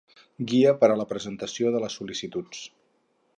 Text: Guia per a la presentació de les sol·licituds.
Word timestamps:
Guia 0.51 0.71
per 0.83 0.89
a 0.93 0.95
la 1.01 1.05
presentació 1.11 1.75
de 1.77 1.83
les 1.85 1.99
sol·licituds. 2.01 2.65